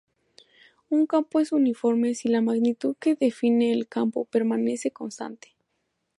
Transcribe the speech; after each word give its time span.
Un 0.89 1.05
campo 1.05 1.39
es 1.39 1.51
uniforme 1.51 2.15
si 2.15 2.27
la 2.27 2.41
magnitud 2.41 2.95
que 2.99 3.13
define 3.13 3.71
al 3.71 3.87
campo 3.87 4.25
permanece 4.25 4.89
constante. 4.89 5.53